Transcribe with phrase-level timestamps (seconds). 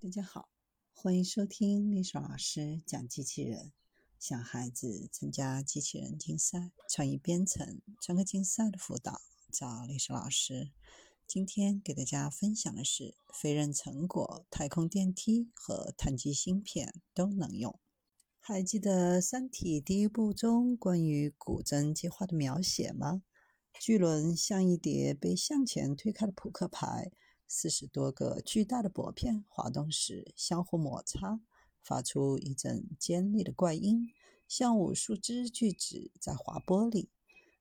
[0.00, 0.48] 大家好，
[0.94, 3.72] 欢迎收听丽莎老师讲机器人。
[4.16, 10.70] 想孩子参加机器人竞赛、创意编程、创客竞赛的辅导，找丽莎老师。
[11.26, 17.76] 今天给大家分享的是飞刃成果太空电梯和碳基芯片都能用。
[18.38, 23.24] 还记得《三体》第一部中关于古筝计划的描写吗？
[23.80, 27.10] 巨轮像一叠被向前推开的扑克牌。
[27.48, 31.40] 四十多个巨大的薄片滑动时相互摩擦，
[31.82, 34.06] 发出一阵尖利的怪音，
[34.46, 37.08] 像无数只锯子在划玻璃。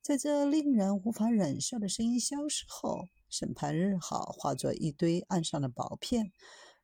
[0.00, 6.32] 在这令人无法忍受的声音消失后，审判日号化作一堆岸上的薄片，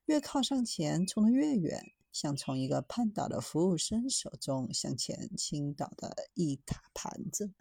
[0.04, 1.82] 越靠上前冲得越远，
[2.12, 7.52] 像从一个绊倒的服务生手中向前倾倒的一沓盘子。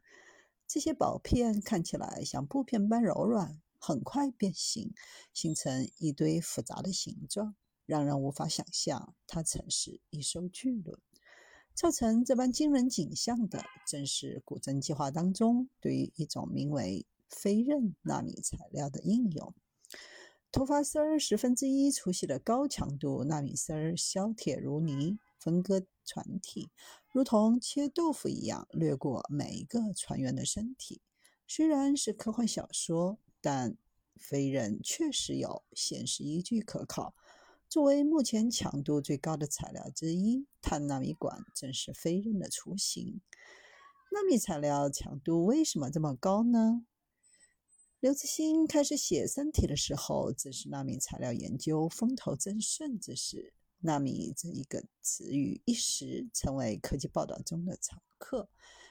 [0.67, 3.61] 这些薄片看起来像布片般柔软。
[3.79, 4.93] 很快变形，
[5.33, 10.99] 形成一堆复杂的形状，让人无法想象它曾是一艘巨轮。
[11.73, 19.53] 造成这般惊人景象的，正是古筝计划当中对于一种名为飞刃纳米材料的应用。
[20.51, 26.69] 头发丝儿十分之一粗细的高强度纳米丝儿削铁如泥，分割船体，
[27.13, 31.01] 如同切豆腐一样掠过每一个船员的身体。
[31.47, 33.19] 虽然是科幻小说。
[33.41, 33.77] 但
[34.17, 37.13] 飞刃确实有现实依据可考。
[37.67, 43.21] 作为目前强度最高的材料之一，碳纳米管正是飞刃的雏形。
[44.11, 46.85] 纳米材料强度为什么这么高呢？
[47.99, 53.53] 刘慈欣开始写《三体》的时候，正是纳米材料研究风头正盛之时。
[53.81, 58.49] 纳米这一个词语一时成为科技报道中的常客，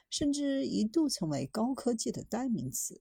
[0.08, 3.00] 甚至一度成为高科技的代名词。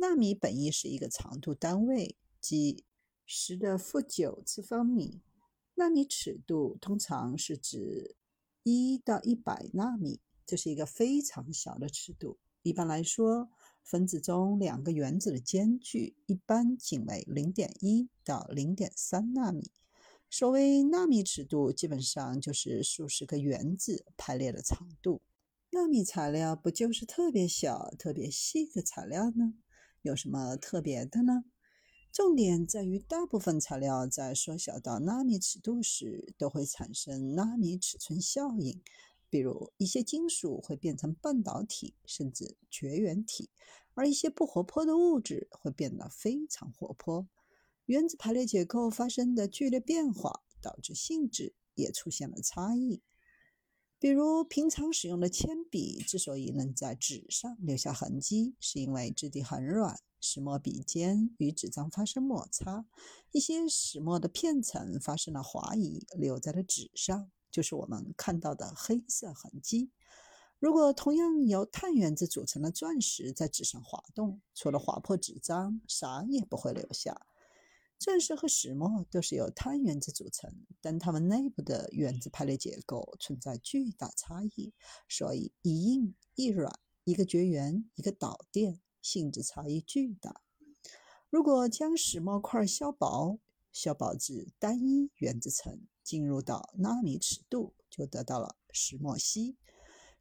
[0.00, 2.84] 纳米本意是一个长度单位，即
[3.26, 5.22] 十的负九次方米。
[5.74, 8.14] 纳米尺度通常是指
[8.62, 12.38] 一到一百纳米，这是一个非常小的尺度。
[12.62, 13.50] 一般来说，
[13.82, 19.72] 分子中两个原子的间距一般仅为零点一到零点三纳米。
[20.30, 25.22] 所谓纳米尺度，基本上就是数十个原子排列的长度。
[25.70, 29.54] 纳米材料不就是特别小、特别细的材料呢？
[30.02, 31.44] 有什么特别的呢？
[32.10, 38.80] 重点在于，大部分材料在缩小到纳米尺度时，都会产生纳米尺寸效应。
[39.30, 43.50] 比如，一些金属会变成半导体，甚至绝缘体；
[43.92, 47.28] 而一些不活泼的物质会变得非常活泼。
[47.84, 53.02] 原子排列结构发生的剧烈变化，导致性质也出现了差异。
[54.00, 62.86] 比如，平常使用的铅笔之所以能在纸上留下痕迹，是因为质地很软，石墨笔尖与纸张发生摩擦，
[63.32, 69.90] 一些石墨的片层发生了滑移，留在了纸上，就是我们看到的黑色痕迹。
[70.60, 77.27] 如果同样由碳原子组成的钻石在纸上滑动，除了划破纸张，啥也不会留下。
[77.98, 84.72] 钻石和石墨都是由碳原子组成，但它们内部的原子排列结构存在巨大差异，
[85.08, 90.42] 所以一硬一软，一个绝缘，一个导电，性质差异巨大。
[91.28, 93.40] 如果将石墨块削薄，
[93.72, 99.56] 削薄至单一原子层，进入到纳米尺度，就得到了石墨烯。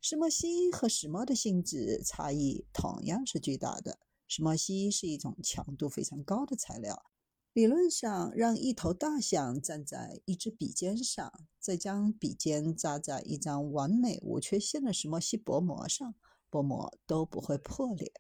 [0.02, 4.00] 石墨烯和石墨的性质差异同样是巨大的。
[4.28, 7.12] 石墨烯是一种强度非常高的材料。
[7.58, 16.14] 理论上，让一头大象站在一支笔尖上，再将笔尖扎在一张完美无缺陷的石墨烯薄膜上，
[16.52, 18.12] 薄膜都不会破裂；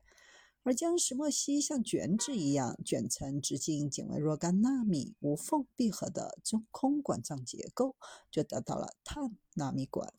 [0.63, 7.95] 而将石墨烯像卷纸一样卷成直径仅为若干纳米、无缝闭合的中空管状结构，
[8.31, 10.15] 就得到了碳纳米管。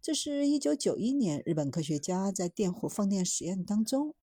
[0.00, 4.14] 这是一九九一年日本科学家在电弧放电实验当中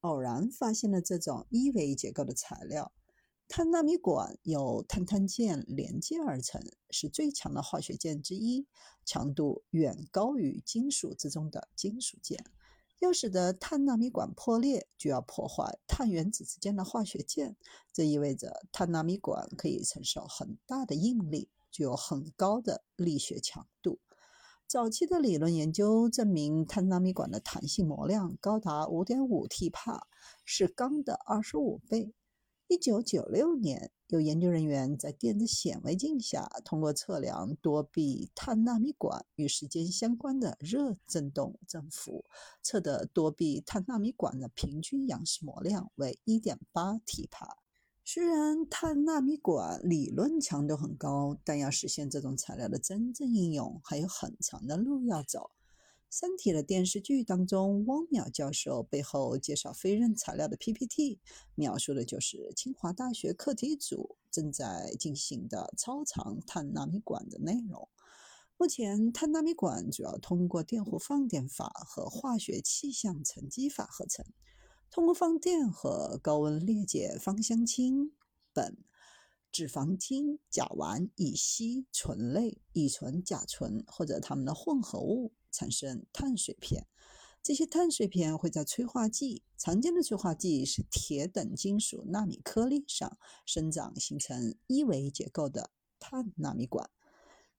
[0.00, 2.92] 偶然发现了这种一维结构的材料。
[3.46, 6.60] 碳纳米管由碳碳键连接而成，
[6.90, 8.66] 是最强的化学键之一，
[9.04, 12.44] 强度远高于金属之中的金属键。
[13.00, 17.56] 要使得碳纳米管破裂，就要破坏碳原子之间的化学键，
[17.92, 23.98] 这意味着碳纳米管可以承受很大的应力，具有很高的力学强度。
[24.66, 30.06] 早期的理论研究证明，碳纳米管的弹性模量高达5.5 T 帕，
[30.44, 32.14] 是钢的25倍。
[32.74, 42.24] 一九九六年，有研究人员在电子显微镜下，通过测量多臂碳纳米管与时间相关的热振动振幅，
[42.62, 47.58] 测得多臂碳纳米管的平均阳实模量为一点八 T 帕。
[48.04, 55.38] 虽然碳纳米管理论强度很高，但要实现这种材料的真正应用，还有很长的路要走。
[56.16, 61.18] 《三体》的电视剧当中，汪淼教授背后介绍飞刃材料的 PPT，
[61.56, 67.88] 描述的就是清华大学课题组正在进行的超长碳纳米管的内容。
[68.56, 74.24] 目前，碳纳米管主要通过电弧放电法和化学气象沉积法合成。
[74.92, 78.12] 通过放电和高温裂解芳香烃、
[78.54, 78.76] 苯、
[79.50, 85.32] 脂肪烃、甲烷、乙烯醇类、乙醇、甲醇或者它们的混合物。
[85.54, 86.88] 产生碳碎片，
[87.40, 93.16] 这些碳碎片会在催化剂（常见的催化剂是铁等金属纳米颗粒）上
[93.46, 95.70] 生长，形成一维结构的
[96.00, 96.90] 碳纳米管。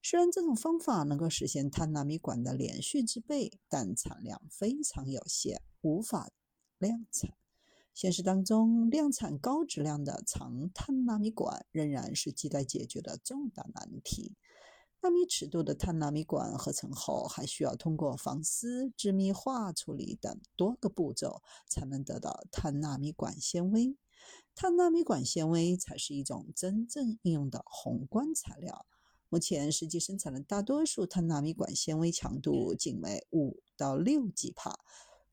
[0.04, 6.30] 虽然这种方法能够实现碳纳米管的连续制备，但产量非常有限，无法
[6.78, 7.34] 量产。
[7.94, 14.36] 现实当中，量产高质量的长碳纳米管仍然是亟待解决的重大难题。
[15.06, 23.96] 纳米尺度的碳纳米管合成后，还需要通过防丝、致密化处理等多个步骤，才能得到碳纳米管纤维。
[24.56, 28.88] 碳纳米管纤维才是一种真正应用的宏观材料。
[29.30, 34.80] 目前，实际生产的大多数碳纳米管纤维强度仅为五到六 G 帕，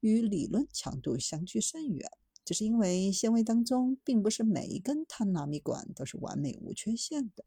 [0.01, 2.11] 与理论强度相距甚远。
[2.45, 7.45] 这是因为纤维当中并不是每一根碳纳米管都是完美无缺陷的。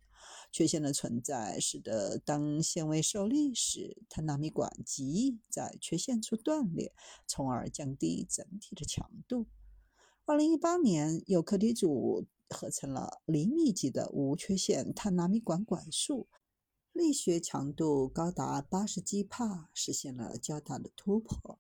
[0.51, 6.94] 缺陷的存在，使得当纤维受力时，碳纳米管极易在缺陷处断裂，
[7.27, 9.47] 从而降低整体的强度。
[10.25, 16.27] 二零一八年，有课题组合成了厘米级的无缺陷碳纳米管管束，
[16.94, 21.59] 力学强度高达八十 G 帕，实现了较大的突破。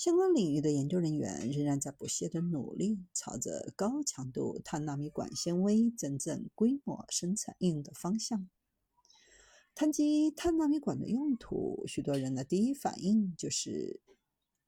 [0.00, 8.48] 相关领域的研究人员仍然在不懈的努力，朝着高强度碳纳米管纤维真正规模生产应用的方向。
[9.74, 14.00] 谈及碳纳米管的用途，许多人的第一反应就是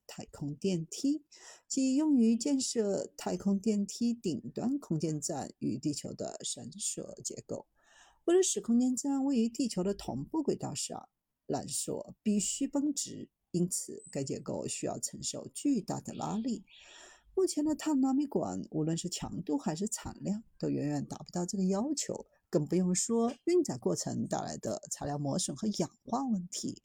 [0.05, 1.23] 太空电梯，
[1.67, 7.65] 即用于建设太空电梯顶端空间站与地球的绳索结构。
[8.25, 11.09] 为了使空间站位于地球的同步轨道上，
[11.47, 13.29] 缆索必须绷直。
[13.53, 16.65] 因此，该结构需要承受巨大的拉力。
[17.35, 26.81] 目前的碳纳米管，无论是强度还是产量，都远远达不到这个要求，更不用说运载过程带来的材料磨损和氧化问题。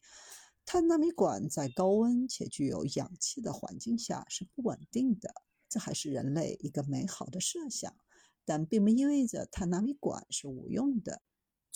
[0.67, 5.33] 碳纳米管在高温且具有氧气的环境下是不稳定的，
[5.71, 7.97] 这还是人类一个美好的设想，
[8.45, 11.23] 但并不意味着碳纳米管是无用的。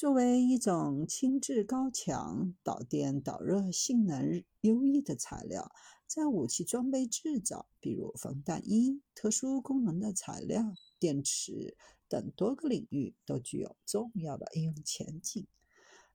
[0.03, 5.71] 作为一种轻质高强、导电导热性能优异的材料，
[6.09, 11.77] 在武器装备制造，比如防弹衣、特殊功能的材料、电池
[12.09, 15.47] 等多个领域都具有重要的应用前景。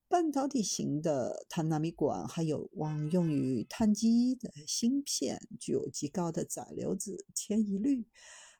[0.10, 8.06] 半导体型的碳纳米管还有望用于碳基的芯片，具有极高的载流子迁移率，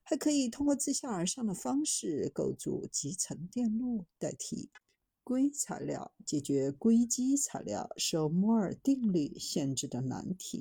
[0.04, 4.70] 还可以通过自下而上的方式构筑集成电路，代替。
[5.28, 10.56] 硅材料解决硅基材料受摩尔定律限制的难题。